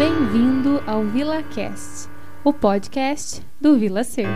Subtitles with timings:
[0.00, 2.08] Bem-vindo ao VilaCast,
[2.42, 4.26] o podcast do Vila Ser.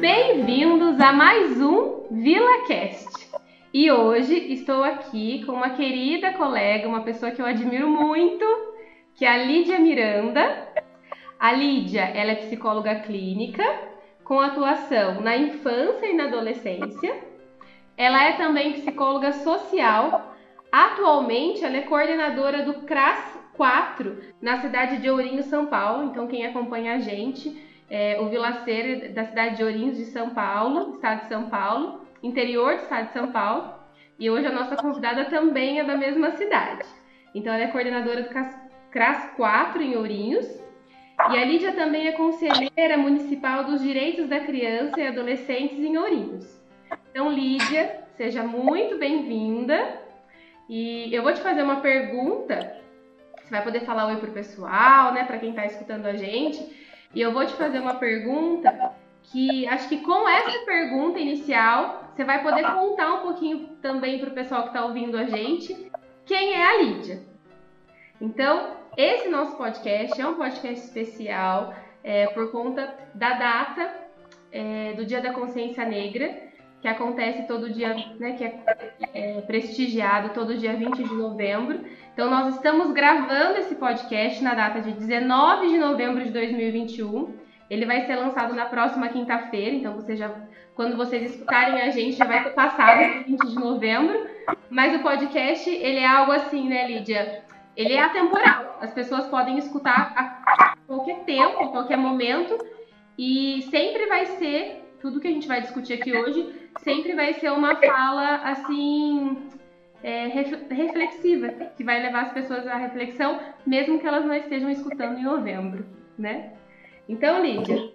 [0.00, 3.30] Bem-vindos a mais um VilaCast.
[3.74, 8.46] E hoje estou aqui com uma querida colega, uma pessoa que eu admiro muito,
[9.14, 10.66] que é a Lídia Miranda.
[11.38, 13.62] A Lídia, ela é psicóloga clínica
[14.24, 17.31] com atuação na infância e na adolescência.
[18.02, 20.34] Ela é também psicóloga social.
[20.72, 26.10] Atualmente, ela é coordenadora do CRAS 4 na cidade de Ourinho, São Paulo.
[26.10, 27.56] Então, quem acompanha a gente,
[27.88, 32.74] é o Vilaceiro da cidade de Ourinhos de São Paulo, estado de São Paulo, interior
[32.74, 33.72] do estado de São Paulo.
[34.18, 36.84] E hoje a nossa convidada também é da mesma cidade.
[37.32, 38.30] Então, ela é coordenadora do
[38.90, 40.46] CRAS 4 em Ourinhos.
[41.30, 46.61] E a Lídia também é conselheira municipal dos direitos da criança e adolescentes em Ourinhos.
[47.10, 50.00] Então, Lídia, seja muito bem-vinda.
[50.68, 52.76] E eu vou te fazer uma pergunta.
[53.42, 56.60] Você vai poder falar oi pro pessoal, né, para quem está escutando a gente.
[57.14, 58.92] E eu vou te fazer uma pergunta
[59.24, 64.30] que acho que com essa pergunta inicial você vai poder contar um pouquinho também para
[64.30, 65.90] o pessoal que está ouvindo a gente
[66.24, 67.22] quem é a Lídia.
[68.20, 71.74] Então, esse nosso podcast é um podcast especial
[72.04, 73.94] é, por conta da data
[74.50, 76.51] é, do Dia da Consciência Negra,
[76.82, 78.58] que acontece todo dia, né, que é,
[79.14, 81.80] é, prestigiado todo dia 20 de novembro.
[82.12, 87.34] Então, nós estamos gravando esse podcast na data de 19 de novembro de 2021.
[87.70, 90.34] Ele vai ser lançado na próxima quinta-feira, então você já,
[90.74, 94.26] quando vocês escutarem a gente, já vai ter passado 20 de novembro.
[94.68, 97.44] Mas o podcast, ele é algo assim, né, Lídia?
[97.76, 98.76] Ele é atemporal.
[98.80, 102.58] As pessoas podem escutar a qualquer tempo, a qualquer momento,
[103.16, 107.50] e sempre vai ser tudo que a gente vai discutir aqui hoje sempre vai ser
[107.50, 109.36] uma fala assim
[110.02, 115.18] é, reflexiva, que vai levar as pessoas à reflexão, mesmo que elas não estejam escutando
[115.18, 115.84] em novembro,
[116.16, 116.52] né?
[117.08, 117.90] Então, Lídia,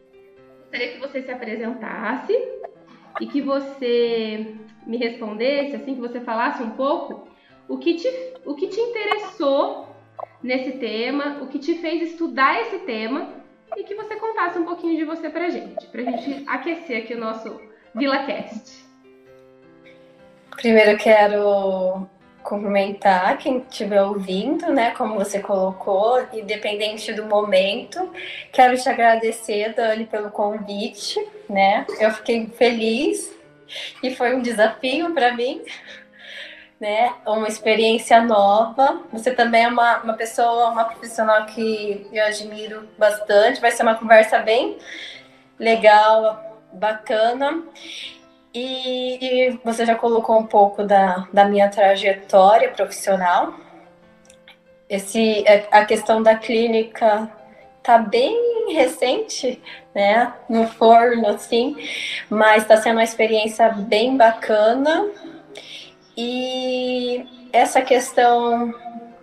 [0.59, 2.33] gostaria que você se apresentasse
[3.21, 7.27] e que você me respondesse, assim, que você falasse um pouco
[7.69, 8.07] o que te,
[8.45, 9.87] o que te interessou
[10.43, 13.46] nesse tema, o que te fez estudar esse tema
[13.77, 17.19] e que você contasse um pouquinho de você pra gente, pra gente aquecer aqui o
[17.19, 17.61] nosso
[17.93, 18.85] VilaCast.
[20.55, 22.07] Primeiro quero
[22.41, 24.91] cumprimentar quem estiver ouvindo, né?
[24.91, 28.11] Como você colocou, independente do momento.
[28.51, 31.85] Quero te agradecer, Dani, pelo convite, né?
[31.99, 33.31] Eu fiquei feliz
[34.01, 35.61] e foi um desafio para mim,
[36.79, 37.13] né?
[37.25, 39.01] Uma experiência nova.
[39.11, 43.61] Você também é uma, uma pessoa, uma profissional que eu admiro bastante.
[43.61, 44.77] Vai ser uma conversa bem
[45.59, 47.63] legal, bacana.
[48.53, 53.53] E, e, você já colocou um pouco da, da minha trajetória profissional.
[54.89, 57.29] Esse, é, a questão da clínica
[57.83, 59.61] tá bem recente,
[59.93, 61.75] né, no forno, assim,
[62.29, 65.05] mas está sendo uma experiência bem bacana.
[67.57, 68.71] Essa questão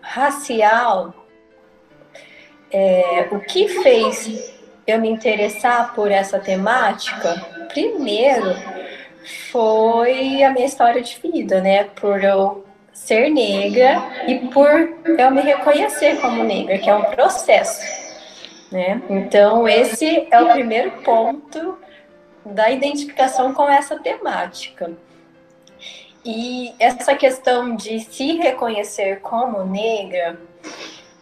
[0.01, 1.15] racial,
[2.69, 4.53] é, o que fez
[4.85, 8.57] eu me interessar por essa temática, primeiro
[9.53, 11.85] foi a minha história de vida, né?
[11.85, 14.69] Por eu ser negra e por
[15.17, 17.87] eu me reconhecer como negra, que é um processo,
[18.73, 19.01] né?
[19.09, 21.79] Então, esse é o primeiro ponto
[22.45, 24.91] da identificação com essa temática.
[26.25, 30.41] E essa questão de se reconhecer como negra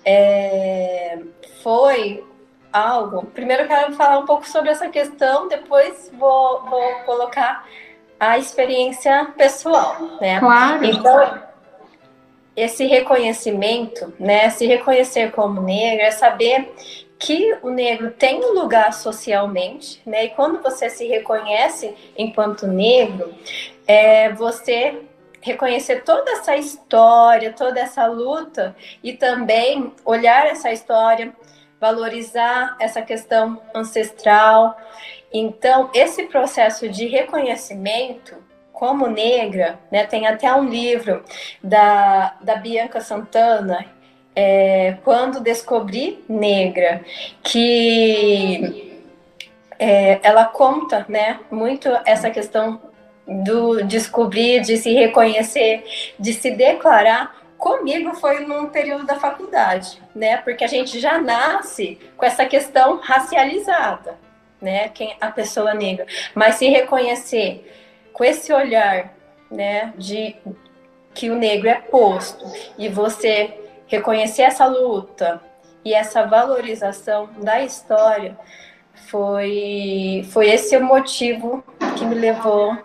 [0.04, 1.18] é,
[1.62, 2.24] foi
[2.72, 3.26] algo.
[3.26, 7.66] Primeiro eu quero falar um pouco sobre essa questão, depois vou, vou colocar
[8.18, 10.38] a experiência pessoal, né?
[10.38, 10.84] Claro.
[10.84, 11.42] Então,
[12.54, 14.48] esse reconhecimento, né?
[14.50, 16.72] Se reconhecer como negro é saber
[17.18, 20.24] que o negro tem um lugar socialmente, né?
[20.24, 23.32] E quando você se reconhece enquanto negro,
[23.86, 25.02] é você
[25.40, 31.32] reconhecer toda essa história, toda essa luta e também olhar essa história
[31.82, 34.76] valorizar essa questão ancestral.
[35.32, 38.36] Então, esse processo de reconhecimento
[38.72, 41.24] como negra, né, tem até um livro
[41.60, 43.84] da, da Bianca Santana,
[44.34, 47.04] é, Quando Descobri Negra,
[47.42, 49.02] que
[49.76, 52.80] é, ela conta né, muito essa questão
[53.26, 55.84] do descobrir, de se reconhecer,
[56.18, 60.38] de se declarar Comigo foi num período da faculdade, né?
[60.38, 64.18] Porque a gente já nasce com essa questão racializada,
[64.60, 64.88] né?
[64.88, 66.04] Quem a pessoa negra,
[66.34, 67.64] mas se reconhecer
[68.12, 69.14] com esse olhar,
[69.48, 69.94] né?
[69.96, 70.34] De
[71.14, 72.44] que o negro é posto
[72.76, 75.40] e você reconhecer essa luta
[75.84, 78.36] e essa valorização da história
[79.08, 81.62] foi, foi esse o motivo
[81.96, 82.76] que me levou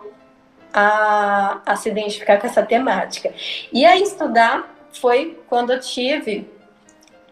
[0.78, 3.32] a, a se identificar com essa temática.
[3.72, 6.48] E a estudar foi quando eu tive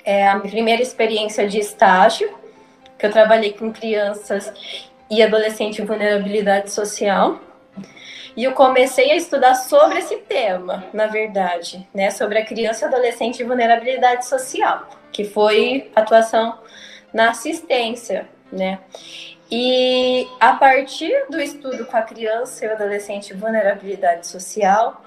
[0.04, 2.28] é, a primeira experiência de estágio,
[2.98, 4.52] que eu trabalhei com crianças
[5.08, 7.40] e adolescente em vulnerabilidade social.
[8.36, 12.88] E eu comecei a estudar sobre esse tema, na verdade, né, sobre a criança e
[12.88, 16.58] adolescente em vulnerabilidade social, que foi atuação
[17.14, 18.78] na assistência, né?
[19.50, 25.04] E a partir do estudo com a criança e o adolescente vulnerabilidade social,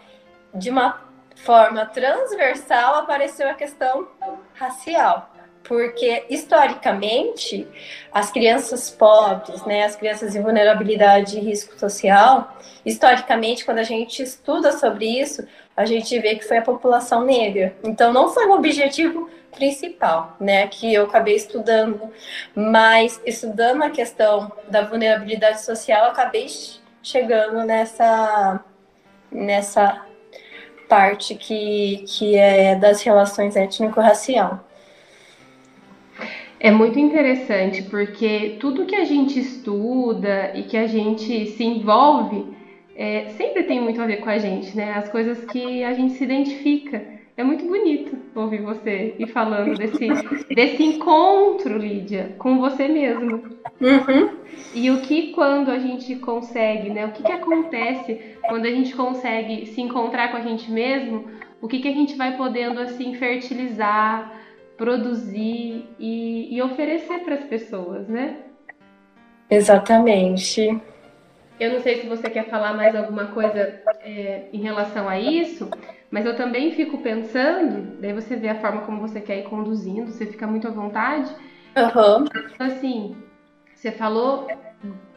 [0.53, 1.01] de uma
[1.35, 4.07] forma transversal apareceu a questão
[4.53, 5.29] racial
[5.63, 7.67] porque historicamente
[8.11, 14.23] as crianças pobres, né, as crianças em vulnerabilidade e risco social, historicamente quando a gente
[14.23, 15.45] estuda sobre isso,
[15.75, 17.75] a gente vê que foi a população negra.
[17.83, 22.09] Então não foi o objetivo principal, né, que eu acabei estudando,
[22.55, 26.47] mas estudando a questão da vulnerabilidade social, eu acabei
[27.01, 28.63] chegando nessa
[29.31, 30.05] nessa
[30.87, 34.65] parte que, que é das relações étnico-racial.
[36.59, 42.53] É muito interessante porque tudo que a gente estuda e que a gente se envolve
[42.95, 44.91] é, sempre tem muito a ver com a gente, né?
[44.91, 47.18] As coisas que a gente se identifica.
[47.39, 50.09] É muito bonito ouvir você e falando desse,
[50.53, 53.41] desse encontro, Lídia, com você mesmo.
[53.79, 54.37] Uhum.
[54.75, 57.05] E o que quando a gente consegue, né?
[57.05, 61.31] O que, que acontece quando a gente consegue se encontrar com a gente mesmo?
[61.61, 64.33] O que, que a gente vai podendo assim fertilizar,
[64.75, 68.35] produzir e, e oferecer para as pessoas, né?
[69.49, 70.77] Exatamente.
[71.57, 75.69] Eu não sei se você quer falar mais alguma coisa é, em relação a isso,
[76.11, 80.11] mas eu também fico pensando, daí você vê a forma como você quer ir conduzindo,
[80.11, 81.29] você fica muito à vontade.
[81.77, 82.25] Uhum.
[82.57, 83.15] Assim,
[83.75, 84.47] você falou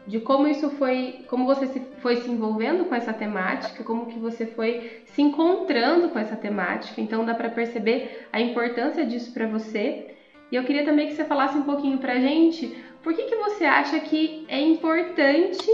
[0.05, 4.19] de como isso foi, como você se, foi se envolvendo com essa temática, como que
[4.19, 7.01] você foi se encontrando com essa temática.
[7.01, 10.15] Então dá para perceber a importância disso para você.
[10.51, 13.65] E eu queria também que você falasse um pouquinho pra gente, por que que você
[13.65, 15.67] acha que é importante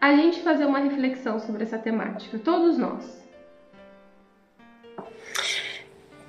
[0.00, 3.23] a gente fazer uma reflexão sobre essa temática, todos nós?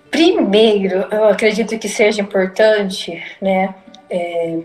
[0.09, 3.75] Primeiro, eu acredito que seja importante, né,
[4.09, 4.59] é,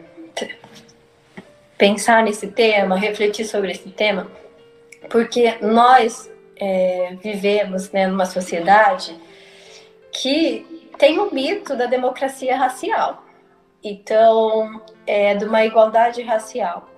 [1.76, 4.30] pensar nesse tema, refletir sobre esse tema,
[5.08, 9.18] porque nós é, vivemos né, numa sociedade
[10.12, 13.24] que tem o mito da democracia racial,
[13.82, 16.88] então, é, de uma igualdade racial.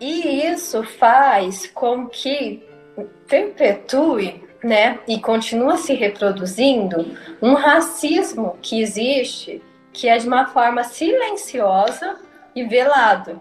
[0.00, 2.62] E isso faz com que
[3.28, 9.62] perpetue né, e continua se reproduzindo um racismo que existe,
[9.92, 12.16] que é de uma forma silenciosa
[12.54, 13.40] e velado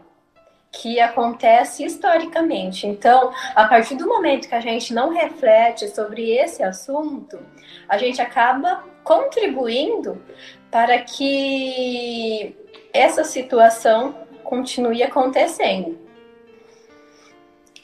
[0.72, 2.86] que acontece historicamente.
[2.86, 7.40] Então, a partir do momento que a gente não reflete sobre esse assunto,
[7.88, 10.22] a gente acaba contribuindo
[10.70, 12.56] para que
[12.94, 16.09] essa situação continue acontecendo.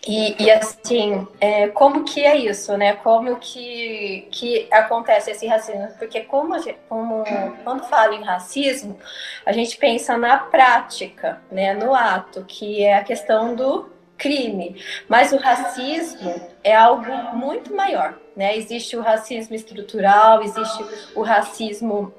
[0.07, 2.93] E, e, assim, é, como que é isso, né?
[2.93, 5.87] Como que, que acontece esse racismo?
[5.97, 7.23] Porque como, gente, como
[7.63, 8.99] quando fala em racismo,
[9.43, 11.73] a gente pensa na prática, né?
[11.73, 14.79] No ato, que é a questão do crime.
[15.09, 18.55] Mas o racismo é algo muito maior, né?
[18.55, 20.85] Existe o racismo estrutural, existe
[21.15, 22.13] o racismo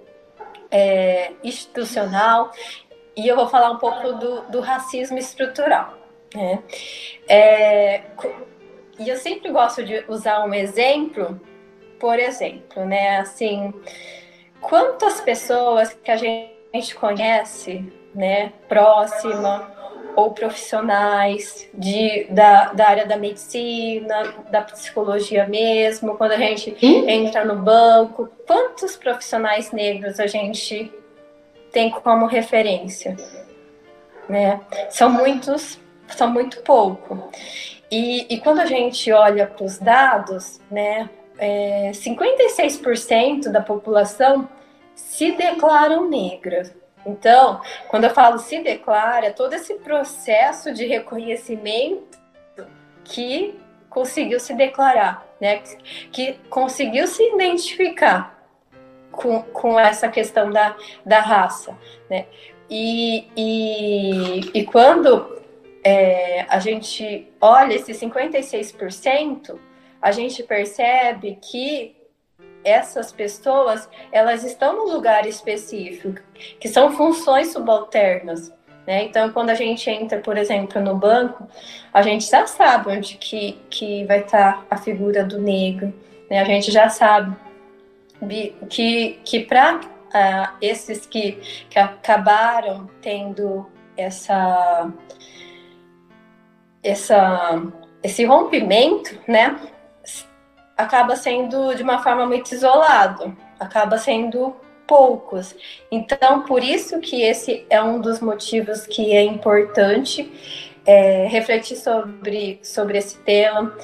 [0.73, 2.51] é, institucional,
[3.17, 5.96] e eu vou falar um pouco do, do racismo estrutural.
[6.35, 6.63] Né?
[7.29, 8.03] É,
[8.99, 11.41] e eu sempre gosto de usar um exemplo,
[12.01, 13.19] por exemplo, né?
[13.19, 13.73] Assim,
[14.61, 19.71] quantas pessoas que a gente conhece, né, próxima
[20.17, 27.45] ou profissionais de, da, da área da medicina, da psicologia mesmo, quando a gente entra
[27.45, 30.91] no banco, quantos profissionais negros a gente
[31.71, 33.15] tem como referência?
[34.27, 34.59] Né?
[34.89, 35.79] São muitos
[36.09, 37.31] são muito pouco.
[37.91, 41.09] E, e quando a gente olha para os dados, né,
[41.39, 44.49] é, 56% da população
[44.95, 46.75] se declaram negra.
[47.05, 52.19] Então, quando eu falo se declara, todo esse processo de reconhecimento
[53.05, 53.57] que
[53.89, 55.63] conseguiu se declarar, né,
[56.11, 58.37] que conseguiu se identificar
[59.13, 61.77] com, com essa questão da, da raça.
[62.11, 62.27] Né?
[62.69, 65.36] E, e, e quando
[65.87, 69.57] é, a gente olha esse 56%,
[70.03, 71.95] a gente percebe que
[72.65, 76.21] essas pessoas elas estão num lugar específico,
[76.59, 78.53] que são funções subalternas.
[78.85, 79.05] Né?
[79.05, 81.47] Então, quando a gente entra, por exemplo, no banco,
[81.95, 85.95] a gente já sabe onde que, que vai estar a figura do negro.
[86.29, 86.41] Né?
[86.41, 87.33] A gente já sabe
[88.69, 91.39] que, que para ah, esses que,
[91.71, 94.93] que acabaram tendo essa,
[96.87, 97.63] essa,
[98.03, 99.59] esse rompimento, né,
[100.77, 104.55] acaba sendo de uma forma muito isolado, acaba sendo
[104.87, 105.55] poucos.
[105.91, 110.31] Então, por isso que esse é um dos motivos que é importante
[110.85, 113.75] é, refletir sobre, sobre esse tema.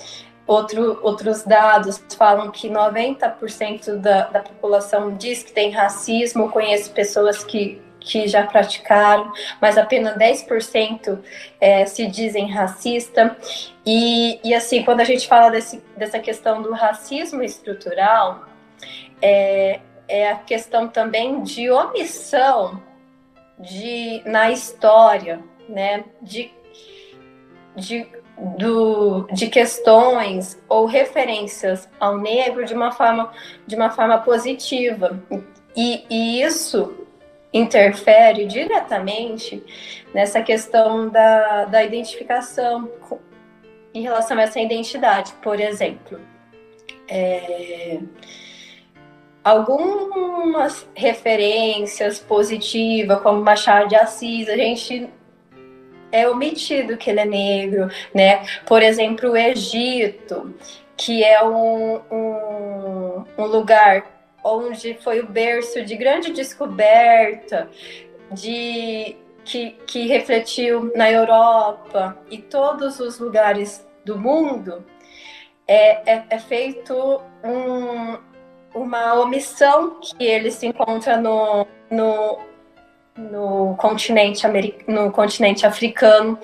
[0.46, 6.50] Outro, outros dados falam que 90% da, da população diz que tem racismo.
[6.50, 11.18] conhece pessoas que, que já praticaram, mas apenas 10%
[11.60, 13.36] é, se dizem racista.
[13.86, 18.46] E, e assim, quando a gente fala desse, dessa questão do racismo estrutural,
[19.20, 22.82] é, é a questão também de omissão
[23.58, 26.50] de, na história, né, de,
[27.76, 28.06] de,
[28.58, 33.30] do, de questões ou referências ao negro de uma forma,
[33.66, 35.22] de uma forma positiva.
[35.76, 37.01] E, e isso
[37.52, 39.62] interfere diretamente
[40.14, 42.90] nessa questão da, da identificação
[43.94, 46.18] em relação a essa identidade, por exemplo.
[47.08, 47.98] É,
[49.44, 55.10] algumas referências positivas, como Machado de Assis, a gente
[56.10, 58.44] é omitido que ele é negro, né?
[58.66, 60.54] Por exemplo, o Egito,
[60.96, 64.11] que é um, um, um lugar
[64.44, 67.68] onde foi o berço de grande descoberta,
[68.30, 74.84] de que, que refletiu na Europa e todos os lugares do mundo,
[75.66, 78.18] é, é, é feito um,
[78.74, 82.38] uma omissão que ele se encontra no, no,
[83.16, 84.42] no, continente,
[84.86, 86.38] no continente africano.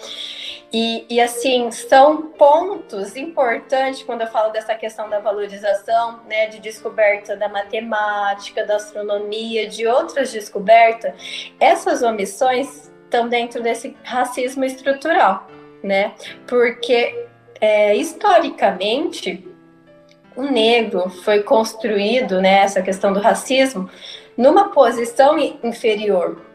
[0.73, 6.61] E, e, assim, são pontos importantes quando eu falo dessa questão da valorização, né, de
[6.61, 11.15] descoberta da matemática, da astronomia, de outras descobertas.
[11.59, 15.47] Essas omissões estão dentro desse racismo estrutural,
[15.83, 16.13] né?
[16.47, 17.27] Porque
[17.61, 19.49] é, historicamente
[20.37, 23.89] o negro foi construído, né, essa questão do racismo,
[24.37, 26.48] numa posição inferior.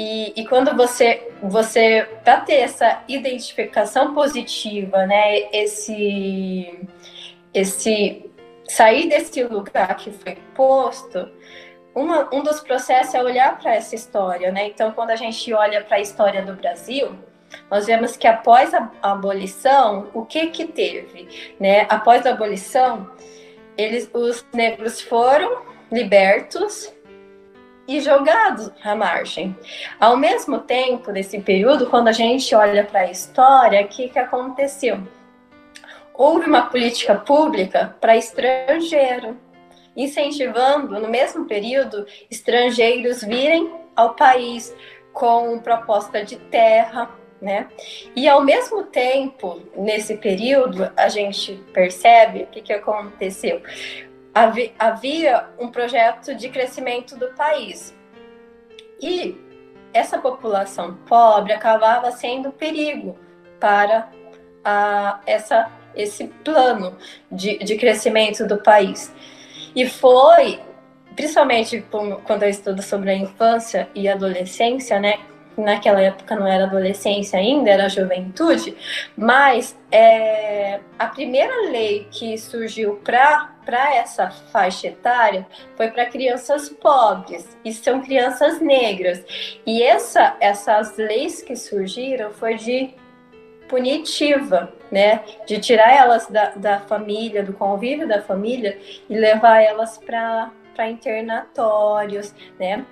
[0.00, 6.86] E, e quando você, você para ter essa identificação positiva, né, esse,
[7.52, 8.30] esse
[8.68, 11.28] sair desse lugar que foi posto,
[11.92, 14.68] uma, um dos processos é olhar para essa história, né?
[14.68, 17.18] Então, quando a gente olha para a história do Brasil,
[17.68, 21.86] nós vemos que após a abolição, o que que teve, né?
[21.88, 23.10] Após a abolição,
[23.76, 26.92] eles, os negros foram libertos
[27.88, 29.56] e jogados à margem.
[29.98, 34.18] Ao mesmo tempo, nesse período, quando a gente olha para a história, o que que
[34.18, 35.00] aconteceu?
[36.12, 39.38] Houve uma política pública para estrangeiro,
[39.96, 44.74] incentivando, no mesmo período, estrangeiros virem ao país
[45.12, 47.68] com proposta de terra, né?
[48.14, 53.62] E ao mesmo tempo, nesse período, a gente percebe o que, que aconteceu.
[54.78, 57.94] Havia um projeto de crescimento do país.
[59.00, 59.36] E
[59.92, 63.18] essa população pobre acabava sendo perigo
[63.58, 64.08] para
[64.64, 66.96] a, essa, esse plano
[67.30, 69.12] de, de crescimento do país.
[69.74, 70.60] E foi,
[71.16, 71.84] principalmente
[72.24, 75.18] quando eu estudo sobre a infância e adolescência, né,
[75.58, 78.76] naquela época não era adolescência ainda, era juventude,
[79.16, 85.46] mas é, a primeira lei que surgiu para essa faixa etária
[85.76, 89.22] foi para crianças pobres, e são crianças negras.
[89.66, 92.94] E essa, essas leis que surgiram foi de
[93.68, 95.22] punitiva, né?
[95.46, 100.50] De tirar elas da, da família, do convívio da família e levar elas para
[100.88, 102.84] internatórios, né?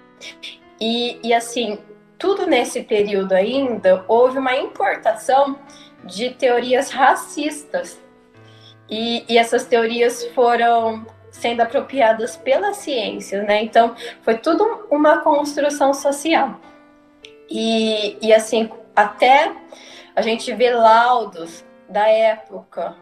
[0.81, 1.79] E, e assim,
[2.19, 5.59] tudo nesse período ainda houve uma importação
[6.05, 8.01] de teorias racistas.
[8.89, 13.63] E, e essas teorias foram sendo apropriadas pela ciência, né?
[13.63, 16.61] Então, foi tudo uma construção social.
[17.51, 19.53] E, e assim, até
[20.15, 22.97] a gente vê laudos da época,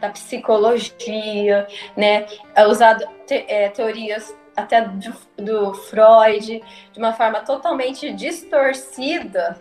[0.00, 2.26] da psicologia, né?
[2.54, 9.58] É usado te, é, teorias até do, do Freud, de uma forma totalmente distorcida,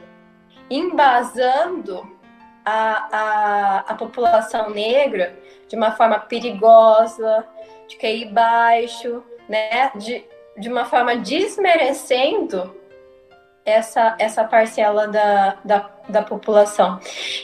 [0.70, 2.16] embasando
[2.64, 5.38] a, a, a população negra
[5.68, 7.46] de uma forma perigosa,
[7.88, 9.92] de QI baixo, né?
[9.96, 10.25] De,
[10.58, 12.75] de uma forma desmerecendo
[13.66, 17.00] essa, essa parcela da, da, da população.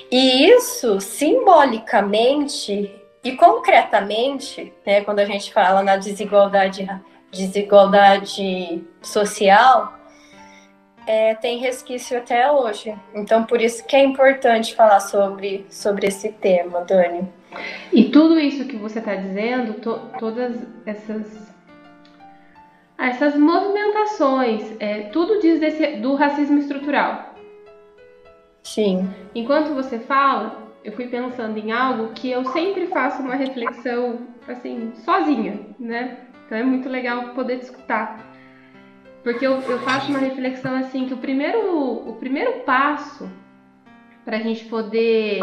[0.10, 6.88] E isso, simbolicamente e concretamente, né, quando a gente fala na desigualdade,
[7.32, 9.98] desigualdade social,
[11.08, 12.94] é, tem resquício até hoje.
[13.14, 17.28] Então, por isso que é importante falar sobre, sobre esse tema, Dani.
[17.92, 21.52] E tudo isso que você está dizendo, to, todas essas
[22.98, 27.34] essas movimentações, é, tudo diz desse, do racismo estrutural.
[28.62, 29.10] Sim.
[29.34, 34.94] Enquanto você fala, eu fui pensando em algo que eu sempre faço uma reflexão, assim,
[35.04, 36.18] sozinha, né?
[36.52, 38.30] Então é muito legal poder escutar.
[39.24, 43.32] Porque eu, eu faço uma reflexão assim, que o primeiro, o primeiro passo
[44.26, 45.40] para a gente poder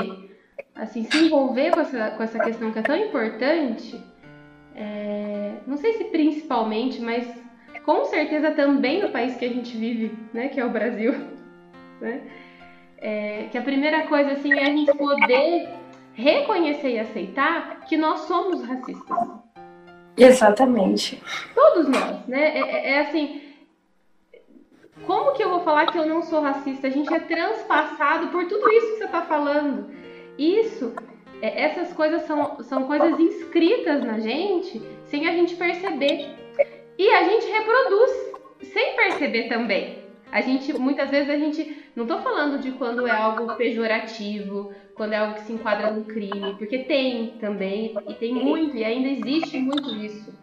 [0.74, 3.98] assim, se envolver com essa, com essa questão que é tão importante,
[4.74, 7.26] é, não sei se principalmente, mas
[7.86, 11.14] com certeza também no país que a gente vive, né, que é o Brasil,
[12.02, 12.20] né,
[12.98, 15.70] é, que a primeira coisa assim é a gente poder
[16.12, 19.47] reconhecer e aceitar que nós somos racistas.
[20.18, 21.22] Exatamente.
[21.54, 22.58] Todos nós, né?
[22.58, 23.40] É, é, é assim,
[25.06, 26.86] como que eu vou falar que eu não sou racista?
[26.86, 29.90] A gente é transpassado por tudo isso que você está falando.
[30.36, 30.94] Isso,
[31.40, 36.28] é, essas coisas são, são coisas inscritas na gente sem a gente perceber.
[36.98, 38.10] E a gente reproduz
[38.72, 39.98] sem perceber também.
[40.30, 41.84] A gente, muitas vezes, a gente.
[41.96, 46.04] Não tô falando de quando é algo pejorativo, quando é algo que se enquadra no
[46.04, 50.36] crime, porque tem também, e tem muito, e ainda existe muito isso.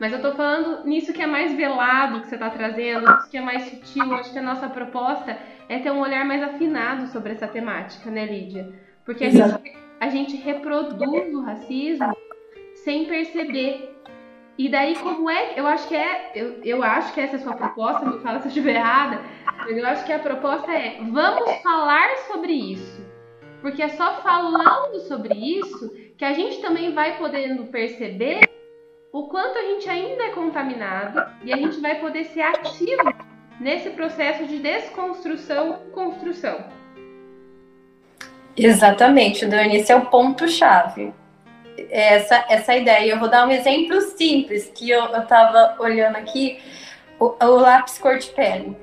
[0.00, 3.36] Mas eu tô falando nisso que é mais velado que você tá trazendo, isso que
[3.36, 4.14] é mais sutil.
[4.14, 5.38] Acho que a nossa proposta
[5.68, 8.72] é ter um olhar mais afinado sobre essa temática, né, Lídia?
[9.04, 12.16] Porque a gente, a gente reproduz o racismo
[12.76, 13.94] sem perceber.
[14.56, 15.52] E daí, como é.
[15.58, 16.32] Eu acho que é.
[16.34, 19.20] Eu, eu acho que essa é a sua proposta, me fala se eu estiver errada.
[19.58, 23.09] Mas eu acho que a proposta é: vamos falar sobre isso.
[23.60, 28.48] Porque é só falando sobre isso que a gente também vai podendo perceber
[29.12, 33.12] o quanto a gente ainda é contaminado e a gente vai poder ser ativo
[33.60, 36.64] nesse processo de desconstrução construção.
[38.56, 41.12] Exatamente, Dani, esse é o ponto-chave
[41.90, 43.12] essa, essa ideia.
[43.12, 46.58] Eu vou dar um exemplo simples que eu estava olhando aqui,
[47.18, 48.76] o, o, lápis cor de pele.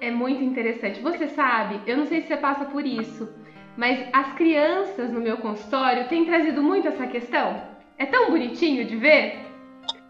[0.00, 1.00] É muito interessante.
[1.00, 3.28] Você sabe, eu não sei se você passa por isso,
[3.76, 7.62] mas as crianças no meu consultório têm trazido muito essa questão.
[7.98, 9.40] É tão bonitinho de ver.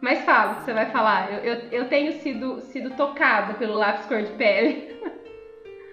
[0.00, 1.32] Mas fala, você vai falar.
[1.32, 4.90] Eu, eu, eu tenho sido, sido tocada pelo lápis cor de pele.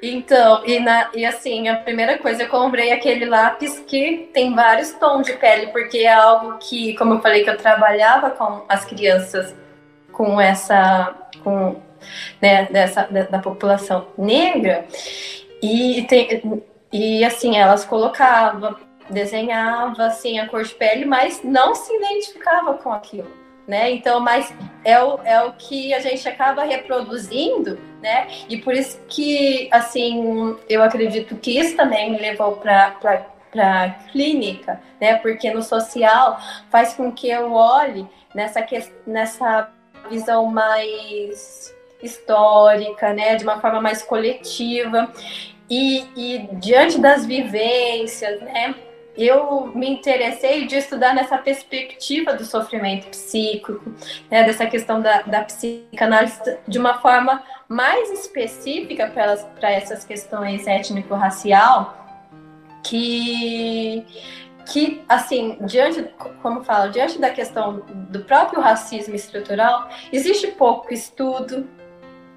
[0.02, 4.92] Então, e, na, e assim, a primeira coisa, eu comprei aquele lápis que tem vários
[4.94, 8.86] tons de pele, porque é algo que, como eu falei, que eu trabalhava com as
[8.86, 9.56] crianças
[10.12, 11.82] com essa, com,
[12.42, 14.86] né, dessa, da, da população negra,
[15.62, 18.76] e, tem, e assim, elas colocavam,
[19.10, 23.92] desenhava assim a cor de pele, mas não se identificava com aquilo né?
[23.92, 24.54] Então, mas
[24.86, 28.28] é o, é o que a gente acaba reproduzindo, né?
[28.48, 32.92] E por isso que, assim, eu acredito que isso também me levou para
[33.52, 35.16] para clínica, né?
[35.16, 36.40] Porque no social
[36.70, 38.66] faz com que eu olhe nessa
[39.06, 39.70] nessa
[40.10, 43.36] visão mais histórica, né?
[43.36, 45.12] De uma forma mais coletiva
[45.70, 48.76] e, e diante das vivências, né?
[49.18, 53.82] eu me interessei de estudar nessa perspectiva do sofrimento psíquico,
[54.30, 62.06] né, dessa questão da, da psicanálise de uma forma mais específica para essas questões étnico-racial,
[62.84, 64.06] que,
[64.68, 66.04] que, assim, diante,
[66.44, 71.68] como falo, diante da questão do próprio racismo estrutural, existe pouco estudo,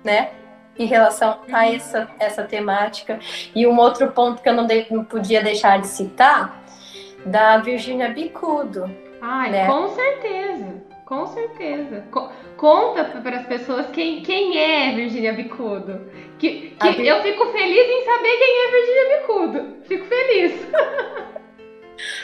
[0.04, 0.30] né,
[0.78, 3.18] em relação a essa, essa temática.
[3.54, 6.62] E um outro ponto que eu não, de, não podia deixar de citar
[7.24, 8.90] da Virginia Bicudo.
[9.20, 9.66] Ai, né?
[9.66, 12.04] com certeza, com certeza.
[12.10, 16.10] Co conta para as pessoas quem, quem é Virginia Bicudo.
[16.38, 19.76] Que, que eu fico feliz em saber quem é Virginia Bicudo.
[19.84, 20.68] Fico feliz.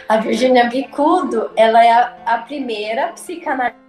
[0.08, 3.86] A Virginia Bicudo, ela é a, a primeira psicanalista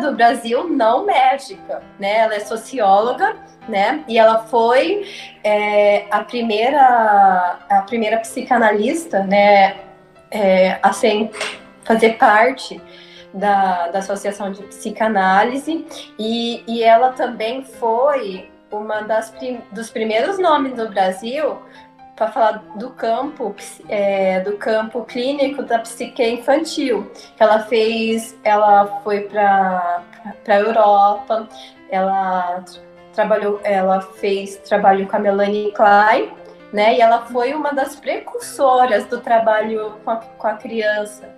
[0.00, 2.18] do Brasil não médica, né?
[2.18, 3.36] Ela é socióloga,
[3.68, 4.04] né?
[4.08, 5.06] E ela foi
[5.42, 9.84] é, a primeira a primeira psicanalista, né?
[10.34, 11.30] é, a sem
[11.84, 12.80] fazer parte
[13.32, 15.86] da, da Associação de Psicanálise
[16.18, 19.32] e, e ela também foi uma das
[19.70, 21.58] dos primeiros nomes do Brasil
[22.16, 23.54] para falar do campo,
[23.88, 27.10] é, do campo clínico da psique infantil.
[27.38, 30.02] Ela fez, ela foi para
[30.42, 31.48] para Europa,
[31.90, 32.64] ela
[33.12, 36.32] trabalhou, ela fez trabalho com a Melanie Klein,
[36.72, 36.96] né?
[36.96, 41.28] E ela foi uma das precursoras do trabalho com a, com a criança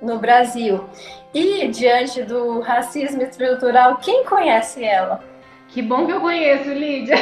[0.00, 0.88] no Brasil.
[1.34, 5.31] E diante do racismo estrutural, quem conhece ela?
[5.72, 7.16] Que bom que eu conheço, Lídia.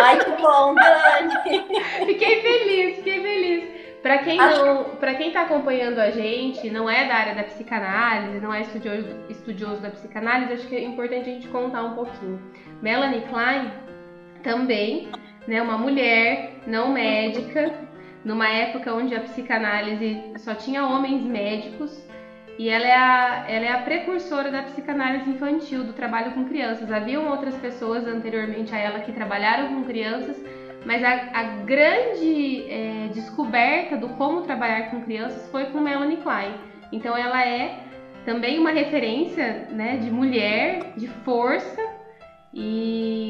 [0.00, 1.64] Ai, que bom, Dani.
[2.06, 3.74] fiquei feliz, fiquei feliz.
[4.02, 8.38] Para quem não, para quem está acompanhando a gente, não é da área da psicanálise,
[8.38, 12.38] não é estudioso, estudioso da psicanálise, acho que é importante a gente contar um pouquinho.
[12.82, 13.70] Melanie Klein
[14.42, 15.08] também,
[15.46, 17.72] né, uma mulher não médica,
[18.24, 22.06] numa época onde a psicanálise só tinha homens médicos,
[22.58, 26.90] e ela é, a, ela é a precursora da psicanálise infantil, do trabalho com crianças.
[26.90, 30.36] Haviam outras pessoas anteriormente a ela que trabalharam com crianças,
[30.86, 36.54] mas a, a grande é, descoberta do como trabalhar com crianças foi com Melanie Klein.
[36.92, 37.80] Então ela é
[38.24, 41.82] também uma referência né, de mulher, de força
[42.52, 43.23] e,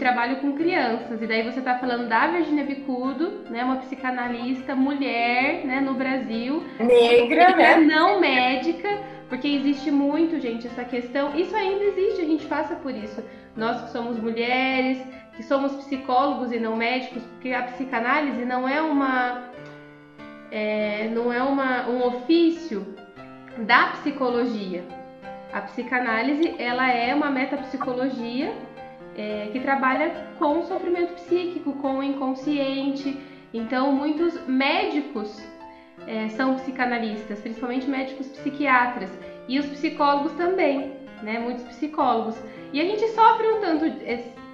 [0.00, 1.22] trabalho com crianças.
[1.22, 6.64] E daí você está falando da Virginia Bicudo, né, uma psicanalista mulher né, no Brasil.
[6.80, 7.76] Negra, né?
[7.76, 8.88] Não médica,
[9.28, 11.38] porque existe muito, gente, essa questão.
[11.38, 13.22] Isso ainda existe, a gente passa por isso.
[13.56, 15.00] Nós que somos mulheres,
[15.36, 19.50] que somos psicólogos e não médicos, porque a psicanálise não é uma.
[20.50, 22.84] É, não é uma, um ofício
[23.58, 24.82] da psicologia
[25.52, 28.52] a psicanálise ela é uma metapsicologia
[29.16, 33.18] é, que trabalha com o sofrimento psíquico, com o inconsciente.
[33.52, 35.42] Então, muitos médicos
[36.06, 39.10] é, são psicanalistas, principalmente médicos psiquiatras,
[39.48, 40.92] e os psicólogos também,
[41.22, 41.38] né?
[41.38, 42.40] Muitos psicólogos.
[42.72, 43.84] E a gente sofre um tanto.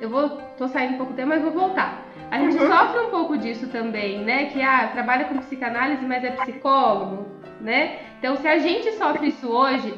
[0.01, 2.03] Eu vou, tô saindo um pouco do tema, mas vou voltar.
[2.31, 2.69] A gente uhum.
[2.69, 4.47] sofre um pouco disso também, né?
[4.47, 7.27] Que ah, trabalha com psicanálise, mas é psicólogo,
[7.61, 7.99] né?
[8.19, 9.95] Então, se a gente sofre isso hoje,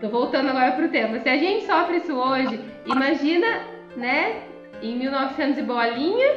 [0.00, 1.18] Tô voltando agora pro tema.
[1.20, 3.46] Se a gente sofre isso hoje, imagina,
[3.98, 4.42] né,
[4.80, 6.36] em 1900 e bolinha,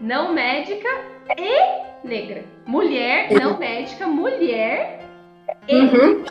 [0.00, 0.88] não médica
[1.36, 2.44] e negra.
[2.66, 5.00] Mulher, não médica, mulher
[5.66, 6.24] e uhum.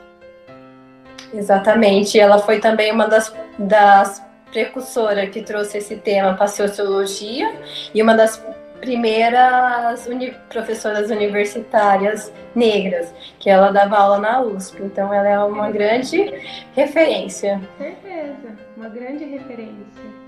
[1.34, 2.20] Exatamente.
[2.20, 7.54] Ela foi também uma das, das precursoras que trouxe esse tema para a sociologia
[7.94, 8.44] e uma das
[8.80, 14.82] primeiras uni professoras universitárias negras, que ela dava aula na USP.
[14.84, 16.34] Então ela é uma grande
[16.76, 17.62] referência.
[17.78, 20.19] Certeza, uma grande referência.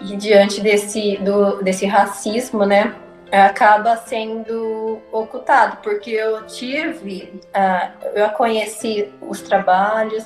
[0.00, 2.94] E diante desse, do, desse racismo, né,
[3.30, 10.24] acaba sendo ocultado, porque eu tive, uh, eu conheci os trabalhos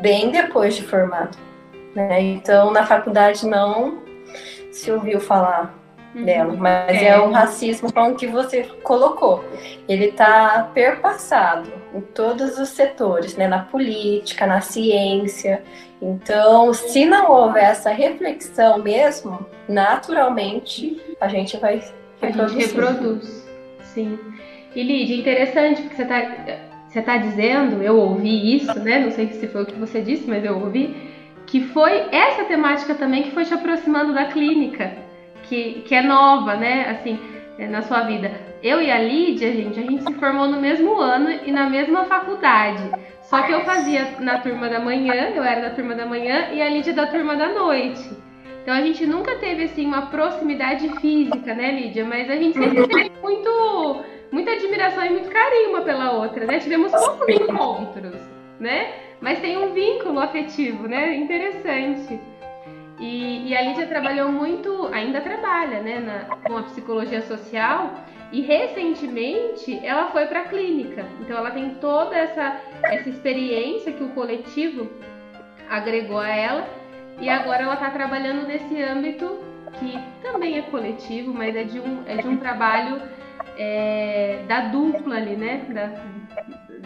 [0.00, 1.36] bem depois de formado.
[1.94, 2.20] Né?
[2.20, 3.98] Então na faculdade não
[4.70, 5.80] se ouviu falar
[6.14, 6.24] Uhum.
[6.24, 7.08] dela, mas é.
[7.10, 9.44] é um racismo como que você colocou.
[9.88, 13.46] Ele está perpassado em todos os setores, né?
[13.46, 15.62] na política, na ciência.
[16.00, 21.82] Então, se não houver essa reflexão mesmo, naturalmente a gente vai
[22.20, 22.56] reproduzir.
[22.56, 23.48] A gente reproduz,
[23.80, 24.18] sim.
[24.74, 28.98] E Lídia, interessante porque você está você tá dizendo, eu ouvi isso, né?
[28.98, 30.96] Não sei se foi o que você disse, mas eu ouvi,
[31.46, 34.90] que foi essa temática também que foi te aproximando da clínica
[35.50, 36.88] que, que é nova, né?
[36.90, 37.18] Assim,
[37.58, 38.30] é, na sua vida.
[38.62, 42.04] Eu e a Lídia, gente, a gente se formou no mesmo ano e na mesma
[42.04, 42.82] faculdade.
[43.30, 46.60] Só que eu fazia na turma da manhã, eu era da turma da manhã e
[46.60, 48.10] a Lídia da turma da noite.
[48.60, 52.04] Então a gente nunca teve assim uma proximidade física, né, Lídia?
[52.04, 56.58] Mas a gente sempre teve muito, muita admiração e muito carinho uma pela outra, né?
[56.58, 58.16] Tivemos poucos encontros,
[58.58, 58.94] né?
[59.20, 61.14] Mas tem um vínculo afetivo, né?
[61.14, 62.18] Interessante.
[63.00, 67.94] E, e, a Lídia trabalhou muito, ainda trabalha, né, na, com a psicologia social
[68.30, 71.06] e recentemente ela foi para a clínica.
[71.20, 74.90] Então ela tem toda essa, essa experiência que o coletivo
[75.68, 76.68] agregou a ela
[77.18, 79.38] e agora ela está trabalhando nesse âmbito
[79.78, 83.00] que também é coletivo, mas é de um, é de um trabalho
[83.56, 85.86] é, da dupla ali, né, da,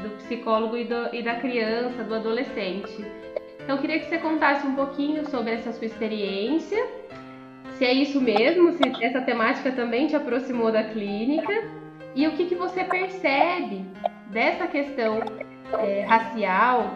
[0.03, 3.05] do psicólogo e, do, e da criança, do adolescente.
[3.65, 6.87] Então, eu queria que você contasse um pouquinho sobre essa sua experiência,
[7.79, 11.53] se é isso mesmo, se essa temática também te aproximou da clínica
[12.15, 13.85] e o que, que você percebe
[14.31, 15.21] dessa questão
[15.81, 16.95] é, racial,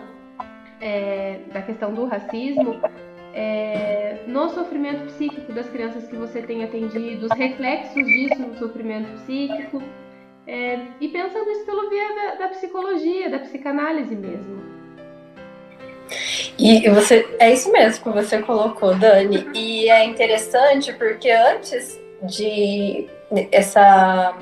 [0.81, 2.81] é, da questão do racismo,
[3.35, 9.11] é, no sofrimento psíquico das crianças que você tem atendido, os reflexos disso no sofrimento
[9.23, 9.83] psíquico,
[10.47, 14.68] é, e pensando isso pelo via da, da psicologia, da psicanálise mesmo.
[16.59, 19.47] E você é isso mesmo que você colocou, Dani.
[19.55, 23.07] E é interessante porque antes de
[23.53, 24.35] essa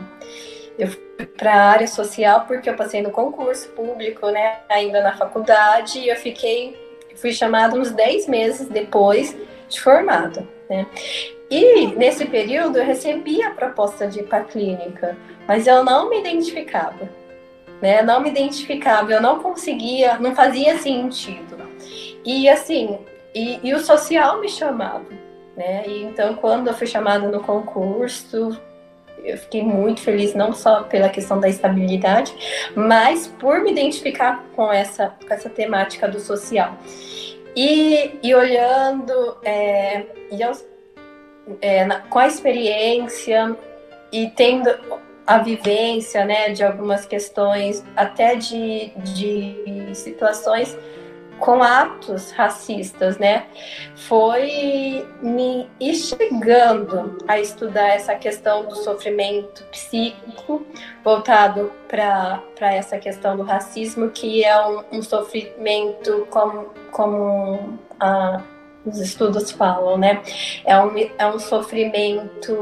[0.79, 5.17] eu fui para a área social porque eu passei no concurso público, né, ainda na
[5.17, 6.77] faculdade, e eu fiquei
[7.17, 9.35] fui chamada uns 10 meses depois
[9.69, 10.87] de formada, né?
[11.51, 16.11] E nesse período eu recebi a proposta de ir para a clínica, mas eu não
[16.11, 17.09] me identificava,
[17.81, 18.03] né?
[18.03, 21.57] Não me identificava, eu não conseguia, não fazia sentido.
[22.25, 22.99] E assim,
[23.35, 25.07] e, e o social me chamava,
[25.57, 25.85] né?
[25.87, 28.59] E então quando eu fui chamada no concurso,
[29.27, 32.35] eu fiquei muito feliz não só pela questão da estabilidade,
[32.75, 36.77] mas por me identificar com essa, com essa temática do social.
[37.55, 40.65] E, e olhando é, e aos,
[41.61, 43.57] é, na, com a experiência
[44.13, 44.71] e tendo
[45.27, 50.77] a vivência né, de algumas questões, até de, de situações
[51.39, 53.47] com atos racistas, né?
[53.95, 60.67] Foi me instigando a estudar essa questão do sofrimento psíquico,
[61.05, 67.79] voltado para essa questão do racismo, que é um, um sofrimento como, como
[68.85, 70.23] os estudos falam, né?
[70.65, 72.57] É um, é um sofrimento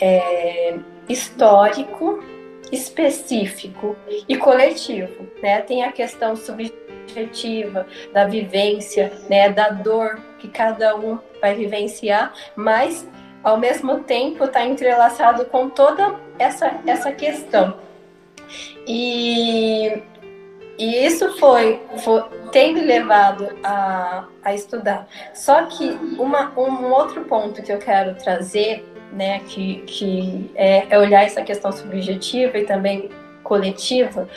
[0.00, 0.76] é,
[1.08, 2.22] histórico,
[2.72, 3.96] específico
[4.28, 5.60] e coletivo, né?
[5.60, 9.48] Tem a questão subjetiva da vivência, né?
[9.48, 13.08] Da dor que cada um vai vivenciar, mas
[13.42, 17.78] ao mesmo tempo está entrelaçado com toda essa essa questão.
[18.86, 20.02] E,
[20.78, 25.06] e isso foi, foi tem me levado a, a estudar.
[25.32, 30.98] Só que uma, um outro ponto que eu quero trazer né, que, que é, é
[30.98, 33.08] olhar essa questão subjetiva e também
[33.42, 34.28] coletiva.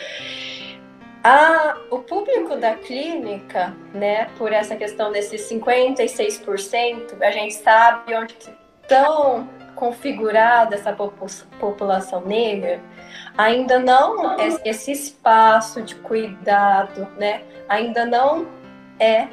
[1.24, 8.36] A, o público da clínica, né, por essa questão desses 56%, a gente sabe onde
[8.82, 12.80] estão configurada essa população negra,
[13.38, 18.48] ainda não esse espaço de cuidado, né, ainda não
[19.00, 19.28] é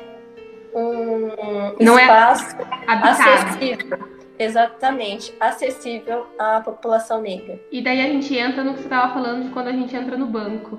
[0.74, 7.60] um não é espaço é acessível Exatamente, acessível à população negra.
[7.70, 10.16] E daí a gente entra no que você estava falando de quando a gente entra
[10.16, 10.78] no banco.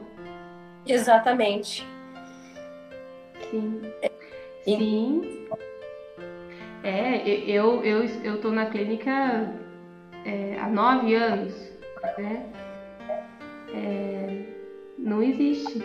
[0.85, 1.87] Exatamente.
[3.49, 3.81] Sim.
[4.63, 5.47] Sim.
[6.83, 9.53] É, eu, eu, eu tô na clínica
[10.25, 11.53] é, há nove anos,
[12.17, 12.45] né?
[13.73, 14.43] É,
[14.97, 15.81] não existe.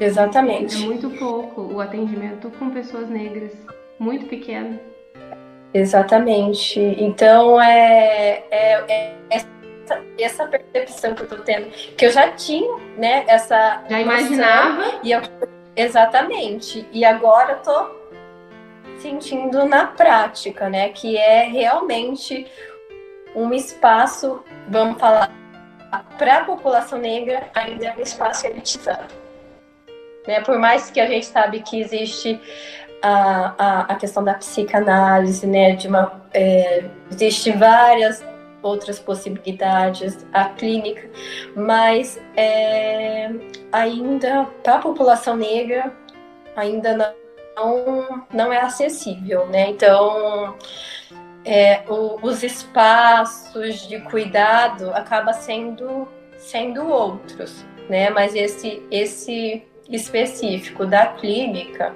[0.00, 0.82] Exatamente.
[0.82, 3.52] É muito pouco o atendimento com pessoas negras,
[3.98, 4.78] muito pequeno.
[5.72, 6.80] Exatamente.
[6.80, 12.76] Então, é, é, é essa, essa, percepção que eu tô tendo, que eu já tinha,
[12.96, 13.24] né?
[13.26, 13.82] Essa.
[13.88, 15.00] Já imaginava?
[15.02, 15.20] E eu,
[15.76, 16.86] exatamente.
[16.92, 17.90] E agora eu tô
[18.98, 20.88] sentindo na prática, né?
[20.90, 22.46] Que é realmente
[23.34, 25.30] um espaço, vamos falar,
[26.16, 29.14] para a população negra, ainda é um espaço elitizado.
[30.26, 30.40] Né?
[30.42, 32.38] Por mais que a gente sabe que existe
[33.02, 35.72] a, a, a questão da psicanálise, né?
[35.72, 38.24] De uma, é, existe várias
[38.62, 41.08] outras possibilidades, a clínica,
[41.54, 43.30] mas é,
[43.72, 45.92] ainda para a população negra
[46.56, 47.14] ainda
[47.56, 49.70] não, não é acessível, né?
[49.70, 50.56] Então
[51.44, 58.10] é, o, os espaços de cuidado acaba sendo sendo outros, né?
[58.10, 61.94] Mas esse esse específico da clínica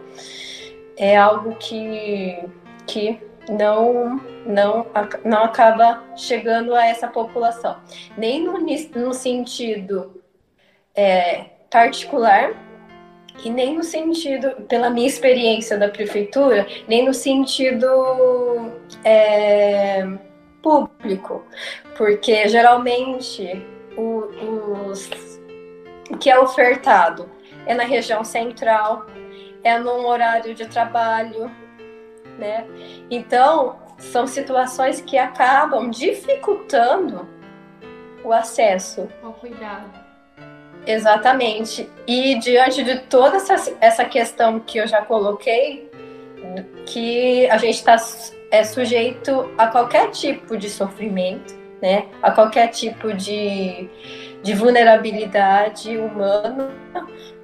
[0.97, 2.39] é algo que,
[2.87, 4.87] que não, não,
[5.25, 7.77] não acaba chegando a essa população.
[8.17, 10.23] Nem no, no sentido
[10.95, 12.55] é, particular,
[13.45, 17.87] e nem no sentido, pela minha experiência da prefeitura, nem no sentido
[19.05, 20.07] é,
[20.63, 21.43] público,
[21.97, 25.09] porque geralmente o, os,
[26.11, 27.29] o que é ofertado
[27.67, 29.07] é na região central,
[29.65, 31.51] é num horário de trabalho,
[32.39, 32.67] né?
[33.11, 37.29] Então, são situações que acabam dificultando
[38.25, 39.09] o acesso.
[39.23, 40.03] O cuidado.
[40.87, 41.89] Exatamente.
[42.07, 45.91] E diante de toda essa, essa questão que eu já coloquei,
[46.87, 47.97] que a gente está
[48.51, 52.07] é sujeito a qualquer tipo de sofrimento, né?
[52.23, 53.89] A qualquer tipo de
[54.43, 56.71] de vulnerabilidade humana,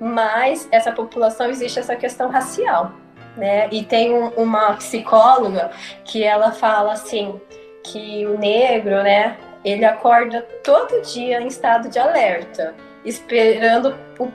[0.01, 2.93] mas essa população existe essa questão racial,
[3.37, 3.69] né?
[3.71, 5.71] E tem um, uma psicóloga
[6.05, 7.41] que ela fala assim
[7.85, 9.37] que o negro, né?
[9.65, 14.31] Ele acorda todo dia em estado de alerta, esperando o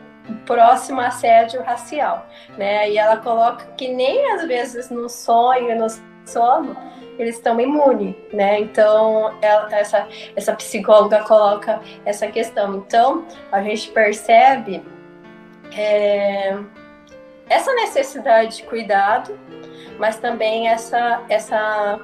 [0.45, 2.25] próximo assédio racial,
[2.57, 2.89] né?
[2.89, 5.87] E ela coloca que nem às vezes no sonho, no
[6.25, 6.75] sono,
[7.17, 8.59] eles estão imunes, né?
[8.59, 12.75] Então, ela, essa, essa psicóloga coloca essa questão.
[12.77, 14.83] Então, a gente percebe
[15.75, 16.57] é,
[17.49, 19.37] essa necessidade de cuidado,
[19.99, 21.99] mas também essa, essa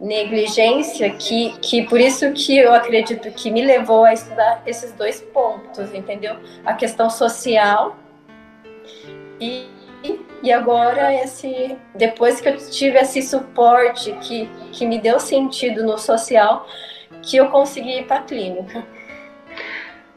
[0.00, 5.20] negligência que, que por isso que eu acredito que me levou a estudar esses dois
[5.20, 6.36] pontos, entendeu?
[6.64, 7.96] A questão social
[9.38, 9.66] e,
[10.42, 15.98] e agora esse depois que eu tive esse suporte que, que me deu sentido no
[15.98, 16.66] social,
[17.22, 18.84] que eu consegui ir para a clínica.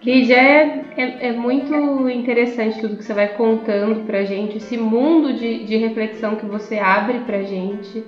[0.02, 5.34] Lídia, é, é, é, muito interessante tudo que você vai contando pra gente, esse mundo
[5.34, 8.04] de, de reflexão que você abre pra gente.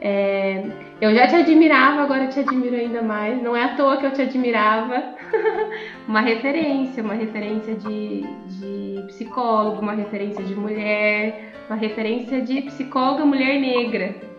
[0.00, 0.64] É,
[1.00, 3.40] eu já te admirava, agora te admiro ainda mais.
[3.40, 5.14] Não é à toa que eu te admirava.
[6.06, 13.24] uma referência, uma referência de, de psicólogo, uma referência de mulher, uma referência de psicóloga
[13.24, 14.32] mulher negra.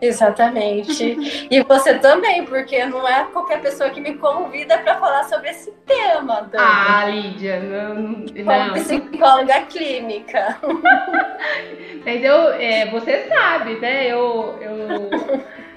[0.00, 1.46] Exatamente.
[1.50, 5.70] e você também, porque não é qualquer pessoa que me convida para falar sobre esse
[5.84, 6.48] tema.
[6.50, 6.64] Dani.
[6.66, 7.94] Ah, Lídia, não.
[7.94, 8.72] não.
[8.74, 10.58] psicóloga clínica.
[12.04, 14.06] Mas eu, é, você sabe, né?
[14.06, 15.10] Eu, eu,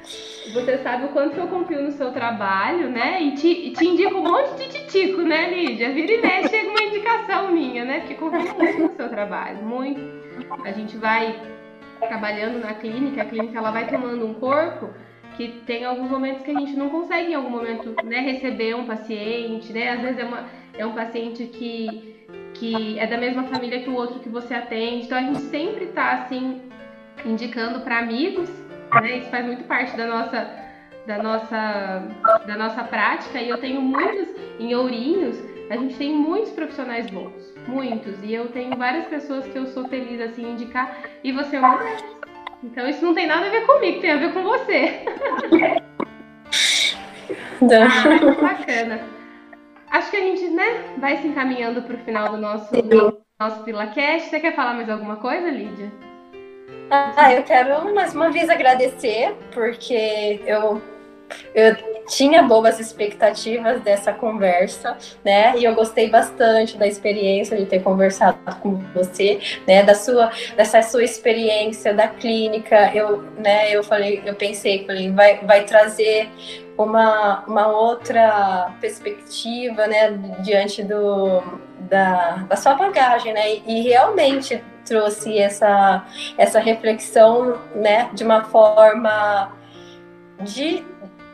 [0.51, 3.21] você sabe o quanto eu confio no seu trabalho, né?
[3.21, 5.91] E te, te indico um monte de titico, né, Lídia?
[5.93, 7.99] Vira e mexe, chega uma indicação minha, né?
[7.99, 10.01] Porque confio muito no seu trabalho, muito.
[10.65, 11.39] A gente vai
[11.99, 14.89] trabalhando na clínica, a clínica ela vai tomando um corpo
[15.35, 18.85] que tem alguns momentos que a gente não consegue em algum momento né, receber um
[18.85, 19.91] paciente, né?
[19.91, 20.45] Às vezes é, uma,
[20.77, 25.05] é um paciente que, que é da mesma família que o outro que você atende.
[25.05, 26.61] Então a gente sempre está assim
[27.25, 28.49] indicando para amigos,
[29.01, 29.17] né?
[29.17, 30.63] Isso faz muito parte da nossa
[31.05, 32.03] da nossa
[32.45, 34.29] da nossa prática e eu tenho muitos
[34.59, 35.37] em Ourinhos,
[35.69, 38.21] a gente tem muitos profissionais bons muitos.
[38.23, 41.77] E eu tenho várias pessoas que eu sou feliz assim indicar e você é uma
[41.77, 42.03] delas.
[42.63, 45.03] Então isso não tem nada a ver comigo, tem a ver com você.
[47.61, 48.99] ah, bacana.
[49.89, 53.63] Acho que a gente, né, vai se encaminhando para o final do nosso, do nosso
[53.63, 54.29] PilaCast.
[54.29, 55.91] Você quer falar mais alguma coisa, Lídia?
[56.89, 60.81] Ah, eu quero mais uma vez agradecer, porque eu,
[61.55, 61.75] eu
[62.07, 65.57] tinha boas expectativas dessa conversa, né?
[65.57, 69.83] E eu gostei bastante da experiência de ter conversado com você, né?
[69.83, 72.91] Da sua, dessa sua experiência da clínica.
[72.93, 73.71] Eu, né?
[73.71, 76.29] Eu falei, eu pensei, falei, vai, vai trazer
[76.77, 80.11] uma, uma outra perspectiva, né?
[80.41, 81.41] Diante do
[81.79, 83.55] da, da sua bagagem, né?
[83.67, 86.05] E, realmente trouxe essa
[86.37, 88.09] essa reflexão, né?
[88.13, 89.51] De uma forma
[90.41, 90.83] de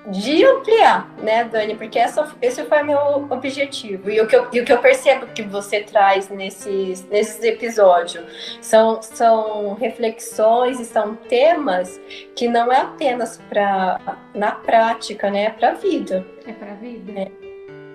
[0.10, 1.76] de ampliar, né, Dani?
[1.76, 4.10] Porque essa, esse foi meu objetivo.
[4.10, 8.24] E o, que eu, o que eu percebo que você traz nesses, nesses episódios
[8.62, 12.00] são, são reflexões e são temas
[12.36, 15.46] que não é apenas para na prática, né?
[15.46, 16.26] É para a vida.
[16.46, 17.12] É para a vida.
[17.14, 17.32] É,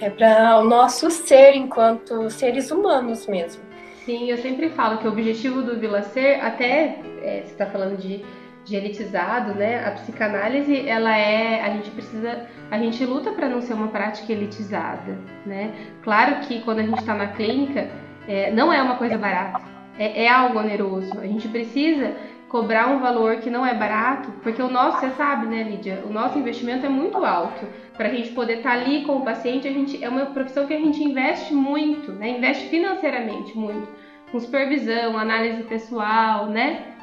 [0.01, 3.63] é para o nosso ser enquanto seres humanos mesmo.
[4.05, 7.97] Sim, eu sempre falo que o objetivo do Vila Ser, até é, você está falando
[7.97, 8.23] de
[8.65, 9.87] de elitizado, né?
[9.87, 14.33] A psicanálise, ela é, a gente precisa, a gente luta para não ser uma prática
[14.33, 15.73] elitizada, né?
[16.03, 17.91] Claro que quando a gente está na clínica,
[18.27, 19.63] é, não é uma coisa barata,
[19.99, 21.21] é, é, algo oneroso.
[21.21, 22.15] A gente precisa
[22.49, 26.03] cobrar um valor que não é barato, porque o nosso, você sabe, né, Lídia?
[26.07, 27.67] O nosso investimento é muito alto.
[27.97, 30.67] Para a gente poder estar tá ali com o paciente, a gente é uma profissão
[30.67, 32.39] que a gente investe muito, né?
[32.39, 33.89] Investe financeiramente muito,
[34.31, 36.94] com supervisão, análise pessoal, né?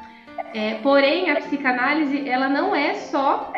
[0.54, 3.52] É, porém, a psicanálise, ela não é só.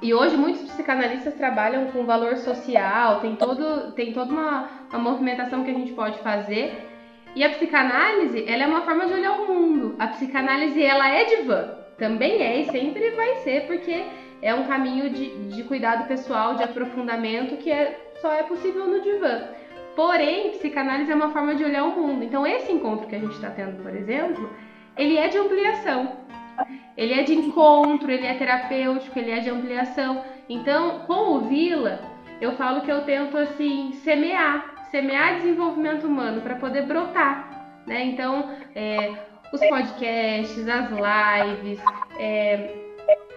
[0.00, 5.64] E hoje muitos psicanalistas trabalham com valor social, tem, todo, tem toda uma, uma movimentação
[5.64, 6.88] que a gente pode fazer.
[7.34, 9.96] E a psicanálise, ela é uma forma de olhar o mundo.
[9.98, 11.76] A psicanálise, ela é divã.
[11.96, 14.04] Também é e sempre vai ser, porque
[14.42, 19.00] é um caminho de, de cuidado pessoal, de aprofundamento, que é, só é possível no
[19.00, 19.42] divã.
[19.94, 22.24] Porém, psicanálise é uma forma de olhar o mundo.
[22.24, 24.50] Então, esse encontro que a gente está tendo, por exemplo,
[24.96, 26.16] ele é de ampliação.
[26.96, 30.22] Ele é de encontro, ele é terapêutico, ele é de ampliação.
[30.48, 32.00] Então, com o Vila,
[32.40, 38.04] eu falo que eu tento assim semear, semear desenvolvimento humano para poder brotar, né?
[38.04, 39.12] Então, é,
[39.52, 41.80] os podcasts, as lives,
[42.18, 42.74] é,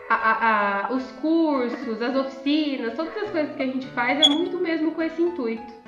[0.10, 4.30] a, a, a, os cursos, as oficinas, todas as coisas que a gente faz é
[4.30, 5.85] muito mesmo com esse intuito.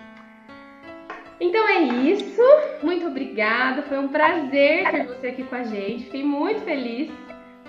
[1.40, 2.42] Então é isso.
[2.82, 3.84] Muito obrigada.
[3.84, 6.06] Foi um prazer ter você aqui com a gente.
[6.06, 7.12] Fiquei muito feliz.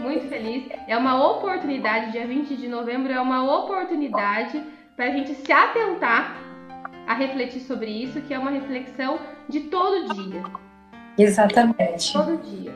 [0.01, 0.69] Muito feliz.
[0.87, 4.63] É uma oportunidade, dia 20 de novembro, é uma oportunidade
[4.97, 6.37] para a gente se atentar
[7.07, 10.43] a refletir sobre isso, que é uma reflexão de todo dia.
[11.19, 12.13] Exatamente.
[12.13, 12.73] Todo dia.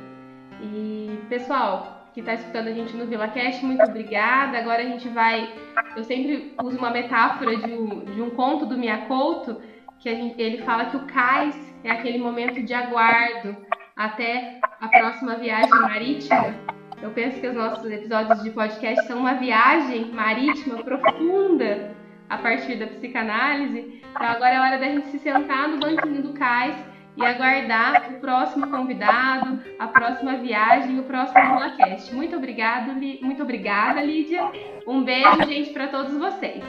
[0.60, 4.58] E, pessoal, que está escutando a gente no VilaCast, muito obrigada.
[4.58, 5.54] Agora a gente vai.
[5.96, 9.60] Eu sempre uso uma metáfora de um, de um conto do Miyakoto,
[10.02, 13.56] que gente, ele fala que o cais é aquele momento de aguardo
[13.96, 16.54] até a próxima viagem marítima.
[17.00, 21.94] Eu penso que os nossos episódios de podcast são uma viagem marítima profunda
[22.28, 24.02] a partir da psicanálise.
[24.10, 26.76] Então agora é hora da gente se sentar no banquinho do cais
[27.16, 32.12] e aguardar o próximo convidado, a próxima viagem, o próximo RolaCast.
[32.14, 32.92] Muito obrigado,
[33.22, 34.50] muito obrigada, Lídia.
[34.86, 36.64] Um beijo, gente, para todos vocês.